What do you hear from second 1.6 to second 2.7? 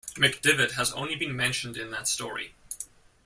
in that story.